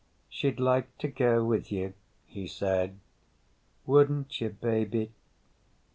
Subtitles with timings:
[0.29, 1.93] "She'd like to go with you,"
[2.25, 2.97] he said.
[3.85, 5.11] "Wouldn't you, baby?"